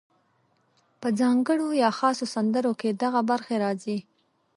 په 1.01 1.07
ځانګړو 1.19 1.67
یا 1.83 1.89
خاصو 1.97 2.25
سندرو 2.35 2.73
کې 2.79 2.89
دغه 3.03 3.21
برخې 3.29 3.55
راځي: 3.63 3.97